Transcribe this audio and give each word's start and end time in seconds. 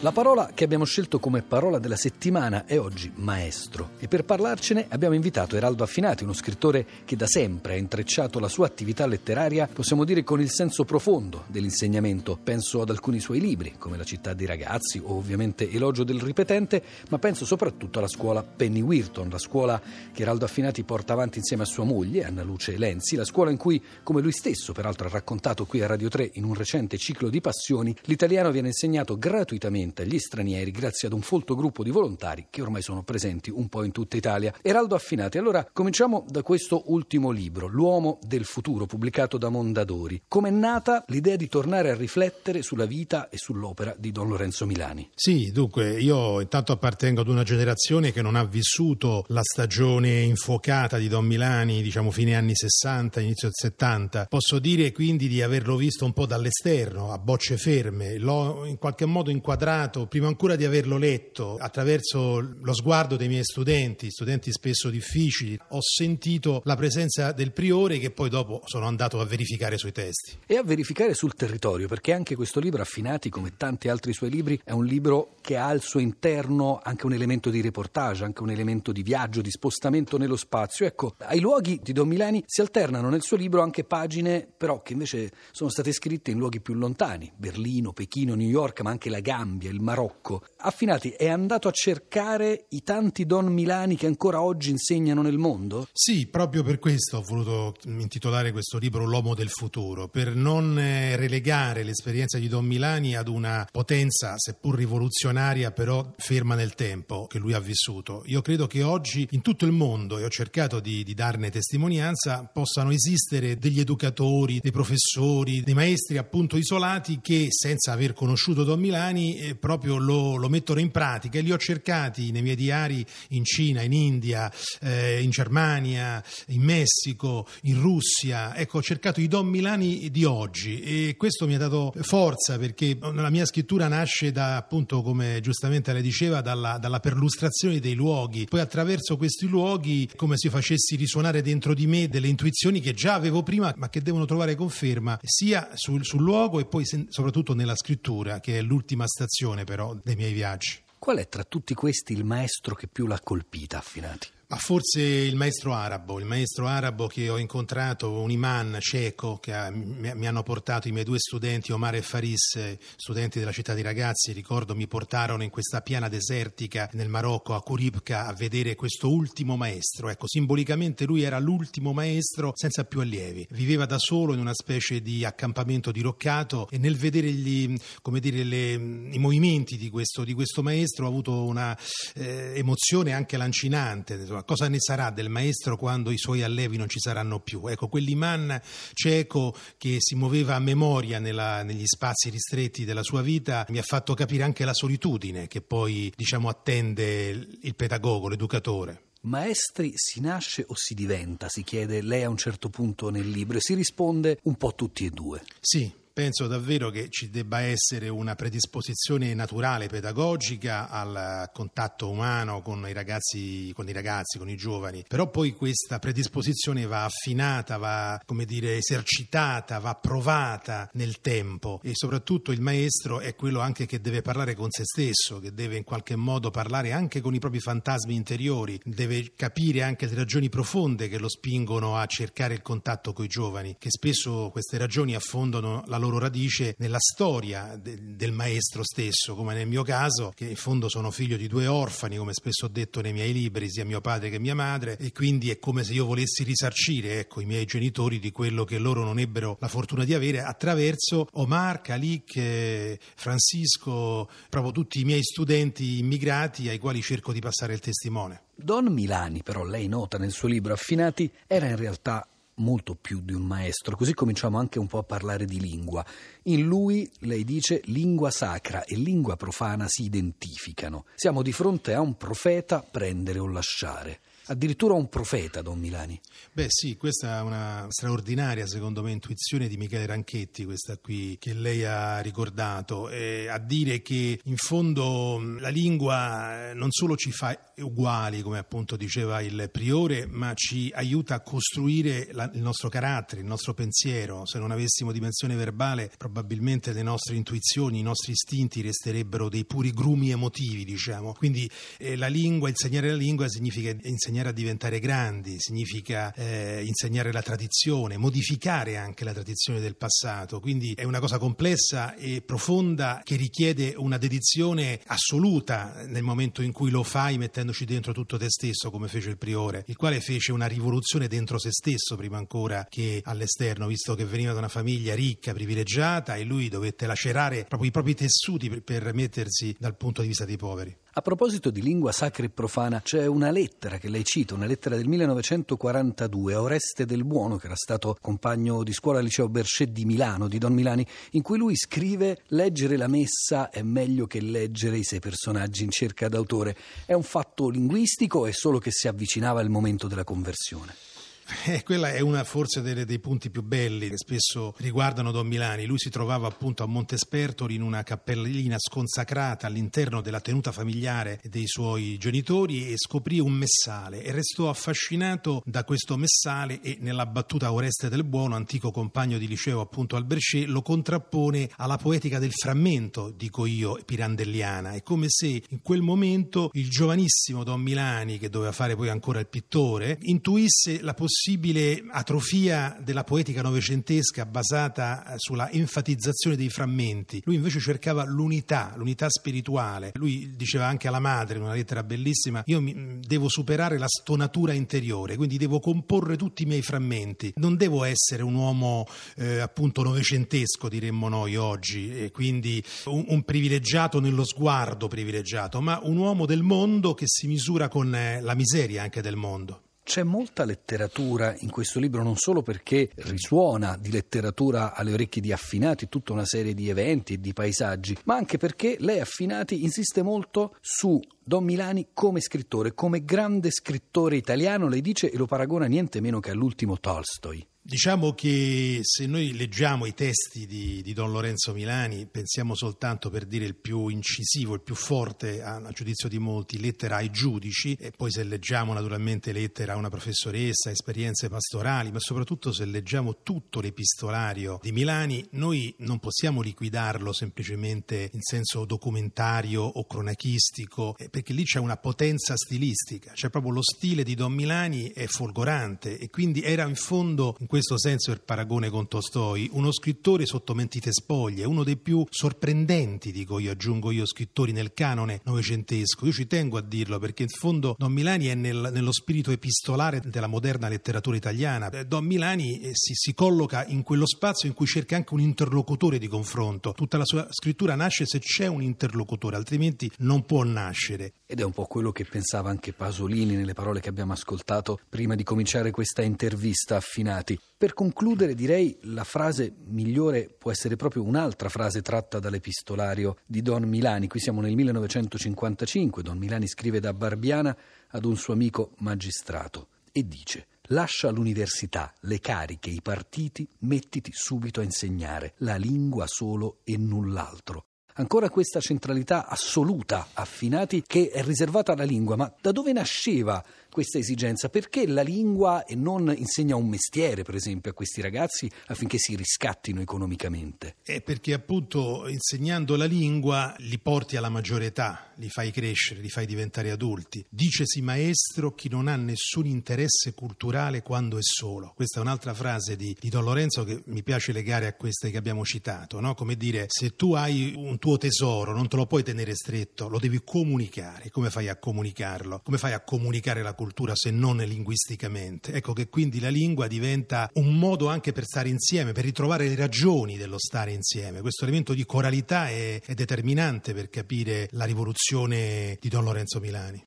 La 0.00 0.12
parola 0.12 0.52
che 0.54 0.62
abbiamo 0.62 0.84
scelto 0.84 1.18
come 1.18 1.42
parola 1.42 1.80
della 1.80 1.96
settimana 1.96 2.66
è 2.66 2.78
oggi 2.78 3.10
maestro 3.16 3.90
e 3.98 4.06
per 4.06 4.24
parlarcene 4.24 4.86
abbiamo 4.90 5.16
invitato 5.16 5.56
Eraldo 5.56 5.82
Affinati, 5.82 6.22
uno 6.22 6.34
scrittore 6.34 6.86
che 7.04 7.16
da 7.16 7.26
sempre 7.26 7.72
ha 7.72 7.76
intrecciato 7.78 8.38
la 8.38 8.46
sua 8.46 8.66
attività 8.66 9.08
letteraria, 9.08 9.66
possiamo 9.66 10.04
dire 10.04 10.22
con 10.22 10.40
il 10.40 10.50
senso 10.50 10.84
profondo 10.84 11.46
dell'insegnamento. 11.48 12.38
Penso 12.40 12.80
ad 12.80 12.90
alcuni 12.90 13.18
suoi 13.18 13.40
libri, 13.40 13.74
come 13.76 13.96
La 13.96 14.04
città 14.04 14.34
dei 14.34 14.46
ragazzi 14.46 15.00
o 15.02 15.16
ovviamente 15.16 15.68
Elogio 15.68 16.04
del 16.04 16.20
ripetente, 16.20 16.80
ma 17.10 17.18
penso 17.18 17.44
soprattutto 17.44 17.98
alla 17.98 18.06
scuola 18.06 18.44
Penny 18.44 18.82
Wirton, 18.82 19.28
la 19.28 19.38
scuola 19.38 19.82
che 20.12 20.22
Eraldo 20.22 20.44
Affinati 20.44 20.84
porta 20.84 21.12
avanti 21.12 21.38
insieme 21.38 21.64
a 21.64 21.66
sua 21.66 21.82
moglie, 21.82 22.24
Anna 22.24 22.44
Luce 22.44 22.78
Lenzi, 22.78 23.16
la 23.16 23.24
scuola 23.24 23.50
in 23.50 23.56
cui, 23.56 23.82
come 24.04 24.22
lui 24.22 24.30
stesso 24.30 24.72
peraltro 24.72 25.08
ha 25.08 25.10
raccontato 25.10 25.66
qui 25.66 25.82
a 25.82 25.88
Radio 25.88 26.08
3 26.08 26.30
in 26.34 26.44
un 26.44 26.54
recente 26.54 26.98
ciclo 26.98 27.30
di 27.30 27.40
passioni, 27.40 27.92
l'italiano 28.02 28.52
viene 28.52 28.68
insegnato 28.68 29.18
gratuitamente 29.18 29.86
agli 29.96 30.18
stranieri 30.18 30.70
grazie 30.70 31.08
ad 31.08 31.14
un 31.14 31.22
folto 31.22 31.54
gruppo 31.54 31.82
di 31.82 31.90
volontari 31.90 32.46
che 32.50 32.62
ormai 32.62 32.82
sono 32.82 33.02
presenti 33.02 33.50
un 33.50 33.68
po' 33.68 33.84
in 33.84 33.92
tutta 33.92 34.16
Italia. 34.16 34.54
Eraldo 34.62 34.94
Affinati, 34.94 35.38
allora 35.38 35.66
cominciamo 35.72 36.24
da 36.28 36.42
questo 36.42 36.84
ultimo 36.86 37.30
libro, 37.30 37.66
L'uomo 37.66 38.18
del 38.22 38.44
futuro, 38.44 38.86
pubblicato 38.86 39.38
da 39.38 39.48
Mondadori. 39.48 40.22
Com'è 40.28 40.50
nata 40.50 41.04
l'idea 41.08 41.36
di 41.36 41.48
tornare 41.48 41.90
a 41.90 41.94
riflettere 41.94 42.62
sulla 42.62 42.86
vita 42.86 43.28
e 43.28 43.38
sull'opera 43.38 43.94
di 43.98 44.12
Don 44.12 44.28
Lorenzo 44.28 44.66
Milani? 44.66 45.10
Sì, 45.14 45.50
dunque, 45.52 46.00
io 46.00 46.40
intanto 46.40 46.72
appartengo 46.72 47.20
ad 47.20 47.28
una 47.28 47.42
generazione 47.42 48.12
che 48.12 48.22
non 48.22 48.36
ha 48.36 48.44
vissuto 48.44 49.24
la 49.28 49.42
stagione 49.42 50.20
infuocata 50.20 50.98
di 50.98 51.08
Don 51.08 51.24
Milani, 51.24 51.82
diciamo 51.82 52.10
fine 52.10 52.34
anni 52.34 52.54
60, 52.54 53.20
inizio 53.20 53.48
70. 53.50 54.26
Posso 54.28 54.58
dire 54.58 54.92
quindi 54.92 55.28
di 55.28 55.42
averlo 55.42 55.76
visto 55.76 56.04
un 56.04 56.12
po' 56.12 56.26
dall'esterno, 56.26 57.12
a 57.12 57.18
bocce 57.18 57.56
ferme. 57.56 58.18
L'ho 58.18 58.64
in 58.64 58.78
qualche 58.78 59.06
modo 59.06 59.30
inquadrato 59.30 59.77
imparato, 59.78 60.06
prima 60.06 60.26
ancora 60.26 60.56
di 60.56 60.64
averlo 60.64 60.96
letto, 60.96 61.56
attraverso 61.58 62.40
lo 62.60 62.74
sguardo 62.74 63.16
dei 63.16 63.28
miei 63.28 63.44
studenti, 63.44 64.10
studenti 64.10 64.50
spesso 64.50 64.90
difficili, 64.90 65.58
ho 65.68 65.80
sentito 65.80 66.60
la 66.64 66.74
presenza 66.74 67.32
del 67.32 67.52
priore 67.52 67.98
che 67.98 68.10
poi 68.10 68.28
dopo 68.28 68.62
sono 68.64 68.86
andato 68.86 69.20
a 69.20 69.24
verificare 69.24 69.78
sui 69.78 69.92
testi. 69.92 70.38
E 70.46 70.56
a 70.56 70.62
verificare 70.62 71.14
sul 71.14 71.34
territorio, 71.34 71.86
perché 71.86 72.12
anche 72.12 72.34
questo 72.34 72.60
libro, 72.60 72.82
Affinati, 72.82 73.30
come 73.30 73.56
tanti 73.56 73.88
altri 73.88 74.12
suoi 74.12 74.30
libri, 74.30 74.60
è 74.64 74.72
un 74.72 74.84
libro 74.84 75.34
che 75.40 75.56
ha 75.56 75.66
al 75.66 75.80
suo 75.80 76.00
interno 76.00 76.80
anche 76.82 77.06
un 77.06 77.12
elemento 77.12 77.50
di 77.50 77.60
reportage, 77.60 78.24
anche 78.24 78.42
un 78.42 78.50
elemento 78.50 78.92
di 78.92 79.02
viaggio, 79.02 79.40
di 79.40 79.50
spostamento 79.50 80.18
nello 80.18 80.36
spazio. 80.36 80.86
Ecco, 80.86 81.14
ai 81.18 81.40
luoghi 81.40 81.80
di 81.82 81.92
Don 81.92 82.08
Milani 82.08 82.42
si 82.46 82.60
alternano 82.60 83.08
nel 83.08 83.22
suo 83.22 83.36
libro 83.36 83.62
anche 83.62 83.84
pagine 83.84 84.46
però 84.56 84.82
che 84.82 84.92
invece 84.92 85.30
sono 85.52 85.70
state 85.70 85.92
scritte 85.92 86.30
in 86.30 86.38
luoghi 86.38 86.60
più 86.60 86.74
lontani, 86.74 87.30
Berlino, 87.34 87.92
Pechino, 87.92 88.34
New 88.34 88.48
York, 88.48 88.80
ma 88.80 88.90
anche 88.90 89.08
la 89.08 89.20
Gambia, 89.20 89.67
il 89.68 89.80
Marocco. 89.80 90.42
Affinati 90.58 91.10
è 91.10 91.28
andato 91.28 91.68
a 91.68 91.72
cercare 91.72 92.66
i 92.70 92.82
tanti 92.82 93.26
Don 93.26 93.46
Milani 93.46 93.96
che 93.96 94.06
ancora 94.06 94.42
oggi 94.42 94.70
insegnano 94.70 95.22
nel 95.22 95.38
mondo? 95.38 95.88
Sì, 95.92 96.26
proprio 96.26 96.62
per 96.62 96.78
questo 96.78 97.18
ho 97.18 97.22
voluto 97.22 97.74
intitolare 97.84 98.52
questo 98.52 98.78
libro 98.78 99.04
L'uomo 99.04 99.34
del 99.34 99.50
futuro, 99.50 100.08
per 100.08 100.34
non 100.34 100.78
eh, 100.78 101.16
relegare 101.16 101.82
l'esperienza 101.82 102.38
di 102.38 102.48
Don 102.48 102.64
Milani 102.64 103.16
ad 103.16 103.28
una 103.28 103.66
potenza, 103.70 104.34
seppur 104.36 104.76
rivoluzionaria, 104.76 105.70
però 105.70 106.12
ferma 106.16 106.54
nel 106.54 106.74
tempo 106.74 107.26
che 107.26 107.38
lui 107.38 107.52
ha 107.52 107.60
vissuto. 107.60 108.22
Io 108.26 108.40
credo 108.42 108.66
che 108.66 108.82
oggi 108.82 109.26
in 109.32 109.42
tutto 109.42 109.64
il 109.64 109.72
mondo, 109.72 110.18
e 110.18 110.24
ho 110.24 110.28
cercato 110.28 110.80
di, 110.80 111.04
di 111.04 111.14
darne 111.14 111.50
testimonianza, 111.50 112.48
possano 112.52 112.90
esistere 112.90 113.58
degli 113.58 113.80
educatori, 113.80 114.60
dei 114.60 114.72
professori, 114.72 115.62
dei 115.62 115.74
maestri 115.74 116.18
appunto 116.18 116.56
isolati 116.56 117.20
che 117.20 117.46
senza 117.50 117.92
aver 117.92 118.12
conosciuto 118.12 118.64
Don 118.64 118.80
Milani 118.80 119.36
eh, 119.36 119.54
proprio 119.58 119.98
lo, 119.98 120.36
lo, 120.36 120.48
mettono 120.48 120.80
in 120.80 120.90
pratica 120.90 121.38
e 121.38 121.42
li 121.42 121.52
ho 121.52 121.58
cercati 121.58 122.30
nei 122.30 122.42
miei 122.42 122.56
diari 122.56 123.04
in 123.30 123.44
Cina, 123.44 123.82
in 123.82 123.92
India, 123.92 124.50
eh, 124.80 125.22
in 125.22 125.30
Germania, 125.30 126.22
in 126.48 126.62
Messico, 126.62 127.46
in 127.62 127.80
Russia. 127.80 128.56
Ecco, 128.56 128.78
ho 128.78 128.82
cercato 128.82 129.20
i 129.20 129.28
Don 129.28 129.46
Milani 129.46 130.10
di 130.10 130.24
oggi 130.24 130.80
e 130.80 131.16
questo 131.16 131.46
mi 131.46 131.54
ha 131.54 131.58
dato 131.58 131.92
forza 132.00 132.58
perché 132.58 132.96
la 133.00 133.30
mia 133.30 133.44
scrittura 133.44 133.88
nasce 133.88 134.32
da, 134.32 134.56
appunto, 134.56 135.02
come 135.02 135.40
giustamente 135.42 135.92
lei 135.92 136.02
diceva, 136.02 136.40
dalla, 136.40 136.78
dalla 136.78 137.00
perlustrazione 137.00 137.80
dei 137.80 137.94
luoghi. 137.94 138.46
Poi 138.46 138.60
attraverso 138.60 139.16
questi 139.16 139.46
luoghi, 139.46 140.08
come 140.16 140.36
se 140.36 140.46
io 140.48 140.52
facessi 140.52 140.96
risuonare 140.96 141.42
dentro 141.42 141.74
di 141.74 141.86
me 141.86 142.08
delle 142.08 142.28
intuizioni 142.28 142.80
che 142.80 142.92
già 142.92 143.14
avevo 143.14 143.42
prima, 143.42 143.72
ma 143.76 143.88
che 143.88 144.02
devono 144.02 144.24
trovare 144.24 144.54
conferma 144.54 145.18
sia 145.22 145.70
sul, 145.74 146.04
sul 146.04 146.22
luogo 146.22 146.60
e 146.60 146.66
poi 146.66 146.84
soprattutto 146.84 147.54
nella 147.54 147.76
scrittura, 147.76 148.40
che 148.40 148.58
è 148.58 148.62
l'ultima 148.62 149.06
stazione 149.06 149.47
passione 149.48 149.64
però 149.64 149.94
dei 150.02 150.16
miei 150.16 150.32
viaggi. 150.32 150.82
Qual 150.98 151.16
è 151.16 151.28
tra 151.28 151.44
tutti 151.44 151.74
questi 151.74 152.12
il 152.12 152.24
maestro 152.24 152.74
che 152.74 152.88
più 152.88 153.06
l'ha 153.06 153.20
colpita, 153.20 153.78
Affinati? 153.78 154.28
Ma 154.50 154.56
forse 154.56 155.02
il 155.02 155.36
maestro 155.36 155.74
arabo, 155.74 156.18
il 156.18 156.24
maestro 156.24 156.66
arabo 156.68 157.06
che 157.06 157.28
ho 157.28 157.36
incontrato, 157.36 158.12
un 158.12 158.30
imam 158.30 158.78
cieco 158.80 159.36
che 159.36 159.52
ha, 159.52 159.68
mi, 159.68 160.10
mi, 160.14 160.26
hanno 160.26 160.42
portato 160.42 160.88
i 160.88 160.90
miei 160.90 161.04
due 161.04 161.18
studenti, 161.18 161.70
Omar 161.70 161.96
e 161.96 162.00
Faris, 162.00 162.78
studenti 162.96 163.38
della 163.38 163.52
città 163.52 163.74
dei 163.74 163.82
ragazzi, 163.82 164.32
ricordo 164.32 164.74
mi 164.74 164.86
portarono 164.86 165.42
in 165.42 165.50
questa 165.50 165.82
piana 165.82 166.08
desertica 166.08 166.88
nel 166.94 167.10
Marocco, 167.10 167.52
a 167.52 167.60
Kuribka, 167.60 168.24
a 168.24 168.32
vedere 168.32 168.74
questo 168.74 169.12
ultimo 169.12 169.54
maestro. 169.54 170.08
Ecco, 170.08 170.26
simbolicamente 170.26 171.04
lui 171.04 171.24
era 171.24 171.38
l'ultimo 171.38 171.92
maestro 171.92 172.52
senza 172.54 172.84
più 172.84 173.00
allievi. 173.00 173.46
Viveva 173.50 173.84
da 173.84 173.98
solo 173.98 174.32
in 174.32 174.40
una 174.40 174.54
specie 174.54 175.02
di 175.02 175.26
accampamento 175.26 175.92
diroccato 175.92 176.70
e 176.70 176.78
nel 176.78 176.96
vedere 176.96 177.30
gli, 177.30 177.78
dire, 178.18 178.44
le, 178.44 178.72
i 178.72 179.18
movimenti 179.18 179.76
di 179.76 179.90
questo, 179.90 180.24
di 180.24 180.32
questo, 180.32 180.62
maestro 180.62 181.04
ho 181.04 181.08
avuto 181.08 181.44
una 181.44 181.78
eh, 182.14 182.54
emozione 182.54 183.12
anche 183.12 183.36
lancinante 183.36 184.16
insomma, 184.38 184.42
cosa 184.44 184.68
ne 184.68 184.78
sarà 184.78 185.10
del 185.10 185.28
maestro 185.28 185.76
quando 185.76 186.10
i 186.10 186.18
suoi 186.18 186.42
allievi 186.42 186.76
non 186.76 186.88
ci 186.88 187.00
saranno 187.00 187.40
più? 187.40 187.66
Ecco, 187.66 187.88
quell'imam 187.88 188.60
cieco 188.92 189.54
che 189.76 189.96
si 189.98 190.14
muoveva 190.14 190.54
a 190.54 190.58
memoria 190.58 191.18
nella, 191.18 191.62
negli 191.62 191.86
spazi 191.86 192.30
ristretti 192.30 192.84
della 192.84 193.02
sua 193.02 193.22
vita 193.22 193.66
mi 193.68 193.78
ha 193.78 193.82
fatto 193.82 194.14
capire 194.14 194.44
anche 194.44 194.64
la 194.64 194.74
solitudine 194.74 195.46
che 195.46 195.60
poi, 195.60 196.12
diciamo, 196.14 196.48
attende 196.48 197.48
il 197.60 197.74
pedagogo, 197.74 198.28
l'educatore. 198.28 199.02
Maestri 199.20 199.92
si 199.94 200.20
nasce 200.20 200.64
o 200.68 200.74
si 200.76 200.94
diventa? 200.94 201.48
Si 201.48 201.64
chiede 201.64 202.02
lei 202.02 202.22
a 202.22 202.28
un 202.28 202.36
certo 202.36 202.68
punto 202.68 203.10
nel 203.10 203.28
libro 203.28 203.58
e 203.58 203.60
si 203.60 203.74
risponde 203.74 204.38
un 204.44 204.54
po' 204.54 204.74
tutti 204.74 205.04
e 205.04 205.10
due. 205.10 205.42
Sì, 205.60 205.92
Penso 206.18 206.48
davvero 206.48 206.90
che 206.90 207.10
ci 207.10 207.30
debba 207.30 207.60
essere 207.60 208.08
una 208.08 208.34
predisposizione 208.34 209.34
naturale, 209.34 209.86
pedagogica 209.86 210.88
al 210.90 211.48
contatto 211.52 212.10
umano 212.10 212.60
con 212.60 212.84
i 212.88 212.92
ragazzi, 212.92 213.70
con 213.72 213.88
i, 213.88 213.92
ragazzi, 213.92 214.36
con 214.36 214.48
i 214.48 214.56
giovani, 214.56 215.04
però 215.06 215.30
poi 215.30 215.52
questa 215.52 216.00
predisposizione 216.00 216.86
va 216.86 217.04
affinata, 217.04 217.76
va 217.76 218.20
come 218.26 218.46
dire 218.46 218.78
esercitata, 218.78 219.78
va 219.78 219.94
provata 219.94 220.90
nel 220.94 221.20
tempo. 221.20 221.78
E 221.84 221.92
soprattutto 221.94 222.50
il 222.50 222.62
maestro 222.62 223.20
è 223.20 223.36
quello 223.36 223.60
anche 223.60 223.86
che 223.86 224.00
deve 224.00 224.20
parlare 224.20 224.56
con 224.56 224.72
se 224.72 224.82
stesso, 224.86 225.38
che 225.38 225.54
deve 225.54 225.76
in 225.76 225.84
qualche 225.84 226.16
modo 226.16 226.50
parlare 226.50 226.90
anche 226.90 227.20
con 227.20 227.32
i 227.32 227.38
propri 227.38 227.60
fantasmi 227.60 228.16
interiori, 228.16 228.80
deve 228.82 229.34
capire 229.36 229.84
anche 229.84 230.06
le 230.06 230.16
ragioni 230.16 230.48
profonde 230.48 231.06
che 231.06 231.18
lo 231.18 231.28
spingono 231.28 231.96
a 231.96 232.04
cercare 232.06 232.54
il 232.54 232.62
contatto 232.62 233.12
con 233.12 233.24
i 233.24 233.28
giovani, 233.28 233.76
che 233.78 233.90
spesso 233.90 234.48
queste 234.50 234.78
ragioni 234.78 235.14
affondano 235.14 235.84
la 235.86 235.96
loro 235.96 236.06
loro 236.08 236.18
radice 236.18 236.74
nella 236.78 236.98
storia 236.98 237.78
de- 237.80 238.16
del 238.16 238.32
maestro 238.32 238.82
stesso, 238.82 239.34
come 239.34 239.54
nel 239.54 239.66
mio 239.66 239.82
caso, 239.82 240.32
che 240.34 240.46
in 240.46 240.56
fondo 240.56 240.88
sono 240.88 241.10
figlio 241.10 241.36
di 241.36 241.46
due 241.46 241.66
orfani, 241.66 242.16
come 242.16 242.32
spesso 242.32 242.66
ho 242.66 242.68
detto 242.68 243.00
nei 243.00 243.12
miei 243.12 243.32
libri, 243.32 243.70
sia 243.70 243.84
mio 243.84 244.00
padre 244.00 244.30
che 244.30 244.38
mia 244.38 244.54
madre, 244.54 244.96
e 244.98 245.12
quindi 245.12 245.50
è 245.50 245.58
come 245.58 245.84
se 245.84 245.92
io 245.92 246.06
volessi 246.06 246.42
risarcire 246.42 247.20
ecco, 247.20 247.40
i 247.40 247.44
miei 247.44 247.64
genitori 247.64 248.18
di 248.18 248.30
quello 248.32 248.64
che 248.64 248.78
loro 248.78 249.04
non 249.04 249.18
ebbero 249.18 249.56
la 249.60 249.68
fortuna 249.68 250.04
di 250.04 250.14
avere 250.14 250.42
attraverso 250.42 251.28
Omar, 251.32 251.80
Khalik, 251.80 252.98
Francisco, 253.14 254.28
proprio 254.48 254.72
tutti 254.72 255.00
i 255.00 255.04
miei 255.04 255.22
studenti 255.22 255.98
immigrati 255.98 256.68
ai 256.68 256.78
quali 256.78 257.02
cerco 257.02 257.32
di 257.32 257.40
passare 257.40 257.74
il 257.74 257.80
testimone. 257.80 258.42
Don 258.54 258.86
Milani, 258.86 259.42
però, 259.42 259.64
lei 259.64 259.86
nota 259.86 260.18
nel 260.18 260.32
suo 260.32 260.48
libro 260.48 260.72
Affinati, 260.72 261.30
era 261.46 261.68
in 261.68 261.76
realtà 261.76 262.26
molto 262.58 262.94
più 262.94 263.20
di 263.20 263.32
un 263.32 263.42
maestro, 263.42 263.96
così 263.96 264.14
cominciamo 264.14 264.58
anche 264.58 264.78
un 264.78 264.86
po' 264.86 264.98
a 264.98 265.02
parlare 265.02 265.44
di 265.44 265.60
lingua. 265.60 266.04
In 266.44 266.66
lui, 266.66 267.10
lei 267.20 267.44
dice, 267.44 267.80
lingua 267.86 268.30
sacra 268.30 268.84
e 268.84 268.96
lingua 268.96 269.36
profana 269.36 269.86
si 269.88 270.04
identificano. 270.04 271.06
Siamo 271.14 271.42
di 271.42 271.52
fronte 271.52 271.94
a 271.94 272.00
un 272.00 272.16
profeta 272.16 272.86
prendere 272.88 273.38
o 273.38 273.48
lasciare. 273.48 274.20
Addirittura 274.48 274.94
un 274.94 275.08
profeta, 275.08 275.62
Don 275.62 275.78
Milani. 275.78 276.20
Beh 276.52 276.66
sì, 276.68 276.96
questa 276.96 277.38
è 277.38 277.42
una 277.42 277.86
straordinaria, 277.88 278.66
secondo 278.66 279.02
me, 279.02 279.12
intuizione 279.12 279.68
di 279.68 279.76
Michele 279.76 280.06
Ranchetti, 280.06 280.64
questa 280.64 280.98
qui 280.98 281.36
che 281.38 281.54
lei 281.54 281.84
ha 281.84 282.20
ricordato, 282.20 283.08
eh, 283.08 283.48
a 283.48 283.58
dire 283.58 284.02
che 284.02 284.40
in 284.42 284.56
fondo 284.56 285.40
la 285.58 285.68
lingua 285.68 286.72
non 286.74 286.90
solo 286.90 287.16
ci 287.16 287.30
fa 287.30 287.72
uguali, 287.76 288.42
come 288.42 288.58
appunto 288.58 288.96
diceva 288.96 289.40
il 289.40 289.68
priore, 289.70 290.26
ma 290.26 290.52
ci 290.54 290.90
aiuta 290.94 291.36
a 291.36 291.40
costruire 291.40 292.28
la, 292.32 292.50
il 292.54 292.60
nostro 292.60 292.88
carattere, 292.88 293.42
il 293.42 293.46
nostro 293.46 293.74
pensiero. 293.74 294.46
Se 294.46 294.58
non 294.58 294.70
avessimo 294.70 295.12
dimensione 295.12 295.54
verbale, 295.54 296.10
probabilmente 296.16 296.92
le 296.92 297.02
nostre 297.02 297.36
intuizioni, 297.36 298.00
i 298.00 298.02
nostri 298.02 298.32
istinti 298.32 298.80
resterebbero 298.80 299.48
dei 299.48 299.64
puri 299.64 299.92
grumi 299.92 300.30
emotivi, 300.30 300.84
diciamo. 300.84 301.32
Quindi 301.32 301.70
eh, 301.98 302.16
la 302.16 302.28
lingua, 302.28 302.68
insegnare 302.68 303.10
la 303.10 303.16
lingua 303.16 303.48
significa 303.48 303.94
insegnare 304.02 304.37
a 304.46 304.52
diventare 304.52 305.00
grandi, 305.00 305.56
significa 305.58 306.32
eh, 306.34 306.84
insegnare 306.84 307.32
la 307.32 307.42
tradizione, 307.42 308.16
modificare 308.16 308.96
anche 308.96 309.24
la 309.24 309.32
tradizione 309.32 309.80
del 309.80 309.96
passato. 309.96 310.60
Quindi 310.60 310.92
è 310.94 311.04
una 311.04 311.18
cosa 311.18 311.38
complessa 311.38 312.14
e 312.14 312.42
profonda 312.42 313.20
che 313.24 313.36
richiede 313.36 313.94
una 313.96 314.18
dedizione 314.18 315.00
assoluta 315.06 316.04
nel 316.06 316.22
momento 316.22 316.62
in 316.62 316.72
cui 316.72 316.90
lo 316.90 317.02
fai 317.02 317.38
mettendoci 317.38 317.84
dentro 317.84 318.12
tutto 318.12 318.36
te 318.36 318.48
stesso, 318.48 318.90
come 318.90 319.08
fece 319.08 319.30
il 319.30 319.38
priore, 319.38 319.84
il 319.86 319.96
quale 319.96 320.20
fece 320.20 320.52
una 320.52 320.66
rivoluzione 320.66 321.26
dentro 321.26 321.58
se 321.58 321.70
stesso 321.72 322.16
prima 322.16 322.36
ancora 322.36 322.86
che 322.88 323.20
all'esterno, 323.24 323.86
visto 323.86 324.14
che 324.14 324.24
veniva 324.24 324.52
da 324.52 324.58
una 324.58 324.68
famiglia 324.68 325.14
ricca, 325.14 325.52
privilegiata 325.52 326.36
e 326.36 326.44
lui 326.44 326.68
dovette 326.68 327.06
lacerare 327.06 327.64
proprio 327.64 327.88
i 327.88 327.92
propri 327.92 328.14
tessuti 328.14 328.68
per 328.80 329.12
mettersi 329.14 329.74
dal 329.78 329.96
punto 329.96 330.22
di 330.22 330.28
vista 330.28 330.44
dei 330.44 330.56
poveri. 330.56 330.96
A 331.18 331.20
proposito 331.20 331.70
di 331.70 331.82
lingua 331.82 332.12
sacra 332.12 332.44
e 332.44 332.48
profana, 332.48 333.00
c'è 333.02 333.26
una 333.26 333.50
lettera 333.50 333.98
che 333.98 334.08
lei 334.08 334.22
cita, 334.22 334.54
una 334.54 334.66
lettera 334.66 334.94
del 334.94 335.08
1942 335.08 336.54
a 336.54 336.62
Oreste 336.62 337.06
del 337.06 337.24
Buono, 337.24 337.56
che 337.56 337.66
era 337.66 337.74
stato 337.74 338.16
compagno 338.20 338.84
di 338.84 338.92
scuola 338.92 339.18
al 339.18 339.24
liceo 339.24 339.48
Berchet 339.48 339.90
di 339.90 340.04
Milano, 340.04 340.46
di 340.46 340.58
Don 340.58 340.72
Milani, 340.72 341.04
in 341.32 341.42
cui 341.42 341.58
lui 341.58 341.74
scrive 341.74 342.42
leggere 342.50 342.96
la 342.96 343.08
messa 343.08 343.68
è 343.70 343.82
meglio 343.82 344.28
che 344.28 344.40
leggere 344.40 344.98
i 344.98 345.02
sei 345.02 345.18
personaggi 345.18 345.82
in 345.82 345.90
cerca 345.90 346.28
d'autore. 346.28 346.76
È 347.04 347.14
un 347.14 347.24
fatto 347.24 347.68
linguistico 347.68 348.38
o 348.38 348.46
è 348.46 348.52
solo 348.52 348.78
che 348.78 348.92
si 348.92 349.08
avvicinava 349.08 349.60
il 349.60 349.70
momento 349.70 350.06
della 350.06 350.22
conversione? 350.22 351.07
Eh, 351.68 351.82
quella 351.82 352.12
è 352.12 352.20
una 352.20 352.44
forse 352.44 352.80
delle, 352.80 353.04
dei 353.04 353.18
punti 353.18 353.50
più 353.50 353.62
belli 353.62 354.08
che 354.08 354.16
spesso 354.16 354.74
riguardano 354.78 355.30
Don 355.30 355.46
Milani. 355.46 355.84
Lui 355.84 355.98
si 355.98 356.08
trovava 356.08 356.46
appunto 356.46 356.82
a 356.82 356.86
Montespertoli 356.86 357.74
in 357.74 357.82
una 357.82 358.02
cappellina 358.02 358.76
sconsacrata 358.78 359.66
all'interno 359.66 360.20
della 360.22 360.40
tenuta 360.40 360.72
familiare 360.72 361.40
dei 361.44 361.66
suoi 361.66 362.16
genitori 362.16 362.90
e 362.90 362.94
scoprì 362.96 363.38
un 363.38 363.52
messale 363.52 364.22
e 364.22 364.32
restò 364.32 364.70
affascinato 364.70 365.62
da 365.64 365.84
questo 365.84 366.16
messale 366.16 366.80
e 366.80 366.96
nella 367.00 367.26
battuta 367.26 367.72
Oreste 367.72 368.08
del 368.08 368.24
Buono, 368.24 368.54
antico 368.54 368.90
compagno 368.90 369.36
di 369.36 369.46
liceo 369.46 369.80
appunto 369.80 370.16
al 370.16 370.24
Berchet, 370.24 370.66
lo 370.68 370.80
contrappone 370.82 371.68
alla 371.76 371.96
poetica 371.96 372.38
del 372.38 372.52
frammento, 372.52 373.30
dico 373.30 373.66
io, 373.66 373.98
pirandelliana. 374.04 374.92
È 374.92 375.02
come 375.02 375.26
se 375.28 375.62
in 375.68 375.82
quel 375.82 376.00
momento 376.00 376.70
il 376.72 376.88
giovanissimo 376.88 377.62
Don 377.62 377.80
Milani, 377.80 378.38
che 378.38 378.48
doveva 378.48 378.72
fare 378.72 378.96
poi 378.96 379.10
ancora 379.10 379.40
il 379.40 379.48
pittore, 379.48 380.16
intuisse 380.22 381.02
la 381.02 381.12
possibilità 381.12 381.36
possibile 381.38 382.02
atrofia 382.10 382.98
della 383.00 383.22
poetica 383.22 383.62
novecentesca 383.62 384.44
basata 384.44 385.34
sulla 385.36 385.70
enfatizzazione 385.70 386.56
dei 386.56 386.68
frammenti. 386.68 387.40
Lui 387.44 387.54
invece 387.54 387.78
cercava 387.78 388.24
l'unità, 388.24 388.92
l'unità 388.96 389.30
spirituale. 389.30 390.10
Lui 390.14 390.56
diceva 390.56 390.88
anche 390.88 391.06
alla 391.06 391.20
madre 391.20 391.58
in 391.58 391.62
una 391.62 391.74
lettera 391.74 392.02
bellissima: 392.02 392.62
Io 392.66 392.80
mi, 392.80 393.20
devo 393.20 393.48
superare 393.48 393.98
la 393.98 394.08
stonatura 394.08 394.72
interiore, 394.72 395.36
quindi 395.36 395.58
devo 395.58 395.78
comporre 395.78 396.36
tutti 396.36 396.64
i 396.64 396.66
miei 396.66 396.82
frammenti. 396.82 397.52
Non 397.54 397.76
devo 397.76 398.02
essere 398.02 398.42
un 398.42 398.54
uomo 398.54 399.06
eh, 399.36 399.60
appunto 399.60 400.02
novecentesco, 400.02 400.88
diremmo 400.88 401.28
noi 401.28 401.54
oggi, 401.54 402.18
e 402.18 402.32
quindi 402.32 402.82
un, 403.04 403.26
un, 403.28 403.42
privilegiato 403.44 404.18
nello 404.18 404.44
sguardo 404.44 405.06
privilegiato, 405.06 405.80
ma 405.80 406.00
un 406.02 406.16
uomo 406.16 406.46
del 406.46 406.62
mondo 406.62 407.14
che 407.14 407.26
si 407.28 407.46
misura 407.46 407.86
con 407.86 408.12
eh, 408.12 408.40
la 408.40 408.54
miseria 408.54 409.04
anche 409.04 409.22
del 409.22 409.36
mondo. 409.36 409.82
C'è 410.08 410.22
molta 410.22 410.64
letteratura 410.64 411.54
in 411.58 411.70
questo 411.70 412.00
libro, 412.00 412.22
non 412.22 412.34
solo 412.34 412.62
perché 412.62 413.10
risuona 413.16 413.98
di 414.00 414.10
letteratura 414.10 414.94
alle 414.94 415.12
orecchie 415.12 415.42
di 415.42 415.52
Affinati 415.52 416.08
tutta 416.08 416.32
una 416.32 416.46
serie 416.46 416.72
di 416.72 416.88
eventi 416.88 417.34
e 417.34 417.40
di 417.40 417.52
paesaggi, 417.52 418.16
ma 418.24 418.34
anche 418.34 418.56
perché 418.56 418.96
lei 419.00 419.20
Affinati 419.20 419.82
insiste 419.82 420.22
molto 420.22 420.74
su 420.80 421.20
Don 421.44 421.62
Milani 421.62 422.08
come 422.14 422.40
scrittore, 422.40 422.94
come 422.94 423.22
grande 423.22 423.70
scrittore 423.70 424.36
italiano, 424.36 424.88
lei 424.88 425.02
dice 425.02 425.30
e 425.30 425.36
lo 425.36 425.44
paragona 425.44 425.84
niente 425.84 426.22
meno 426.22 426.40
che 426.40 426.52
all'ultimo 426.52 426.98
Tolstoi. 426.98 427.66
Diciamo 427.88 428.34
che 428.34 428.98
se 429.00 429.24
noi 429.24 429.56
leggiamo 429.56 430.04
i 430.04 430.12
testi 430.12 430.66
di, 430.66 431.00
di, 431.00 431.14
Don 431.14 431.32
Lorenzo 431.32 431.72
Milani, 431.72 432.26
pensiamo 432.26 432.74
soltanto 432.74 433.30
per 433.30 433.46
dire 433.46 433.64
il 433.64 433.76
più 433.76 434.08
incisivo, 434.08 434.74
il 434.74 434.82
più 434.82 434.94
forte, 434.94 435.62
a, 435.62 435.76
a, 435.76 435.90
giudizio 435.92 436.28
di 436.28 436.38
molti, 436.38 436.78
lettera 436.78 437.16
ai 437.16 437.30
giudici, 437.30 437.96
e 437.98 438.10
poi 438.10 438.30
se 438.30 438.44
leggiamo 438.44 438.92
naturalmente 438.92 439.52
lettera 439.52 439.94
a 439.94 439.96
una 439.96 440.10
professoressa, 440.10 440.90
esperienze 440.90 441.48
pastorali, 441.48 442.12
ma 442.12 442.18
soprattutto 442.20 442.72
se 442.72 442.84
leggiamo 442.84 443.38
tutto 443.42 443.80
l'epistolario 443.80 444.78
di 444.82 444.92
Milani, 444.92 445.42
noi 445.52 445.94
non 446.00 446.18
possiamo 446.18 446.60
liquidarlo 446.60 447.32
semplicemente 447.32 448.28
in 448.34 448.42
senso 448.42 448.84
documentario 448.84 449.82
o 449.82 450.06
cronachistico, 450.06 451.16
eh, 451.16 451.30
perché 451.30 451.54
lì 451.54 451.64
c'è 451.64 451.78
una 451.78 451.96
potenza 451.96 452.54
stilistica, 452.54 453.32
cioè 453.32 453.48
proprio 453.48 453.72
lo 453.72 453.82
stile 453.82 454.24
di 454.24 454.34
Don 454.34 454.52
Milani 454.52 455.08
è 455.08 455.24
folgorante 455.24 456.18
e 456.18 456.28
quindi 456.28 456.60
era 456.62 456.86
in 456.86 456.94
fondo 456.94 457.56
in 457.60 457.66
questo 457.66 457.76
senso 457.82 458.30
il 458.30 458.40
paragone 458.40 458.90
con 458.90 459.06
Tolstoi, 459.08 459.70
uno 459.72 459.92
scrittore 459.92 460.46
sotto 460.46 460.74
mentite 460.74 461.12
spoglie, 461.12 461.64
uno 461.64 461.84
dei 461.84 461.96
più 461.96 462.24
sorprendenti, 462.28 463.30
dico 463.30 463.58
io, 463.58 463.70
aggiungo 463.70 464.10
io, 464.10 464.26
scrittori 464.26 464.72
nel 464.72 464.92
canone 464.92 465.40
novecentesco. 465.44 466.26
Io 466.26 466.32
ci 466.32 466.46
tengo 466.46 466.78
a 466.78 466.82
dirlo 466.82 467.18
perché 467.18 467.42
in 467.42 467.48
fondo 467.48 467.94
Don 467.98 468.12
Milani 468.12 468.46
è 468.46 468.54
nel, 468.54 468.90
nello 468.92 469.12
spirito 469.12 469.50
epistolare 469.50 470.20
della 470.24 470.46
moderna 470.46 470.88
letteratura 470.88 471.36
italiana. 471.36 471.90
Eh, 471.90 472.04
Don 472.04 472.24
Milani 472.24 472.80
eh, 472.80 472.90
si, 472.94 473.14
si 473.14 473.34
colloca 473.34 473.84
in 473.86 474.02
quello 474.02 474.26
spazio 474.26 474.68
in 474.68 474.74
cui 474.74 474.86
cerca 474.86 475.16
anche 475.16 475.34
un 475.34 475.40
interlocutore 475.40 476.18
di 476.18 476.28
confronto. 476.28 476.92
Tutta 476.92 477.16
la 477.18 477.24
sua 477.24 477.46
scrittura 477.50 477.94
nasce 477.94 478.26
se 478.26 478.38
c'è 478.38 478.66
un 478.66 478.82
interlocutore, 478.82 479.56
altrimenti 479.56 480.10
non 480.18 480.44
può 480.44 480.62
nascere. 480.64 481.32
Ed 481.46 481.60
è 481.60 481.64
un 481.64 481.72
po' 481.72 481.84
quello 481.86 482.12
che 482.12 482.24
pensava 482.24 482.70
anche 482.70 482.92
Pasolini 482.92 483.54
nelle 483.54 483.74
parole 483.74 484.00
che 484.00 484.08
abbiamo 484.08 484.32
ascoltato 484.32 484.98
prima 485.08 485.34
di 485.34 485.44
cominciare 485.44 485.90
questa 485.90 486.22
intervista 486.22 486.96
affinati. 486.96 487.58
Per 487.76 487.94
concludere 487.94 488.54
direi 488.54 488.98
la 489.02 489.24
frase 489.24 489.72
migliore 489.86 490.48
può 490.56 490.70
essere 490.70 490.96
proprio 490.96 491.22
un'altra 491.22 491.68
frase 491.68 492.02
tratta 492.02 492.38
dall'epistolario 492.40 493.36
di 493.46 493.62
Don 493.62 493.84
Milani. 493.84 494.26
Qui 494.26 494.40
siamo 494.40 494.60
nel 494.60 494.74
1955, 494.74 496.22
Don 496.22 496.38
Milani 496.38 496.66
scrive 496.66 496.98
da 496.98 497.14
Barbiana 497.14 497.76
ad 498.08 498.24
un 498.24 498.36
suo 498.36 498.52
amico 498.52 498.92
magistrato 498.98 499.88
e 500.10 500.26
dice 500.26 500.66
Lascia 500.90 501.30
l'università, 501.30 502.14
le 502.20 502.40
cariche, 502.40 502.88
i 502.88 503.02
partiti, 503.02 503.68
mettiti 503.80 504.30
subito 504.32 504.80
a 504.80 504.84
insegnare 504.84 505.52
la 505.58 505.76
lingua 505.76 506.24
solo 506.26 506.78
e 506.82 506.96
null'altro. 506.96 507.84
Ancora 508.14 508.48
questa 508.48 508.80
centralità 508.80 509.46
assoluta, 509.46 510.28
affinati, 510.32 511.04
che 511.06 511.30
è 511.30 511.42
riservata 511.42 511.92
alla 511.92 512.04
lingua, 512.04 512.36
ma 512.36 512.52
da 512.60 512.72
dove 512.72 512.92
nasceva 512.92 513.62
questa 513.98 514.18
esigenza? 514.18 514.68
Perché 514.68 515.08
la 515.08 515.22
lingua 515.22 515.84
e 515.84 515.96
non 515.96 516.32
insegna 516.36 516.76
un 516.76 516.86
mestiere, 516.86 517.42
per 517.42 517.56
esempio, 517.56 517.90
a 517.90 517.94
questi 517.94 518.20
ragazzi 518.20 518.70
affinché 518.86 519.18
si 519.18 519.34
riscattino 519.34 520.00
economicamente? 520.00 520.98
È 521.02 521.20
perché 521.20 521.52
appunto 521.52 522.28
insegnando 522.28 522.94
la 522.94 523.06
lingua 523.06 523.74
li 523.78 523.98
porti 523.98 524.36
alla 524.36 524.50
maggiore 524.50 524.86
età, 524.86 525.32
li 525.38 525.48
fai 525.48 525.72
crescere, 525.72 526.20
li 526.20 526.28
fai 526.28 526.46
diventare 526.46 526.92
adulti. 526.92 527.44
Dicesi 527.48 528.00
maestro 528.00 528.72
chi 528.72 528.88
non 528.88 529.08
ha 529.08 529.16
nessun 529.16 529.66
interesse 529.66 530.32
culturale 530.32 531.02
quando 531.02 531.36
è 531.36 531.42
solo. 531.42 531.92
Questa 531.96 532.20
è 532.20 532.22
un'altra 532.22 532.54
frase 532.54 532.94
di, 532.94 533.16
di 533.18 533.28
Don 533.30 533.42
Lorenzo 533.42 533.82
che 533.82 534.02
mi 534.06 534.22
piace 534.22 534.52
legare 534.52 534.86
a 534.86 534.94
queste 534.94 535.30
che 535.30 535.38
abbiamo 535.38 535.64
citato, 535.64 536.20
no? 536.20 536.34
come 536.34 536.54
dire 536.54 536.84
se 536.86 537.16
tu 537.16 537.32
hai 537.32 537.74
un 537.76 537.98
tuo 537.98 538.16
tesoro 538.16 538.72
non 538.72 538.86
te 538.86 538.94
lo 538.94 539.06
puoi 539.06 539.24
tenere 539.24 539.56
stretto, 539.56 540.06
lo 540.06 540.20
devi 540.20 540.40
comunicare. 540.44 541.30
Come 541.30 541.50
fai 541.50 541.66
a 541.66 541.76
comunicarlo? 541.76 542.60
Come 542.62 542.78
fai 542.78 542.92
a 542.92 543.00
comunicare 543.00 543.62
la 543.62 543.74
cultura 543.88 544.12
se 544.14 544.30
non 544.30 544.58
linguisticamente. 544.58 545.72
Ecco 545.72 545.94
che 545.94 546.08
quindi 546.08 546.40
la 546.40 546.50
lingua 546.50 546.86
diventa 546.86 547.48
un 547.54 547.78
modo 547.78 548.08
anche 548.08 548.32
per 548.32 548.44
stare 548.44 548.68
insieme, 548.68 549.12
per 549.12 549.24
ritrovare 549.24 549.66
le 549.66 549.74
ragioni 549.74 550.36
dello 550.36 550.58
stare 550.58 550.92
insieme. 550.92 551.40
Questo 551.40 551.64
elemento 551.64 551.94
di 551.94 552.04
coralità 552.04 552.68
è, 552.68 553.00
è 553.00 553.14
determinante 553.14 553.94
per 553.94 554.10
capire 554.10 554.68
la 554.72 554.84
rivoluzione 554.84 555.96
di 556.00 556.08
Don 556.10 556.24
Lorenzo 556.24 556.60
Milani. 556.60 556.96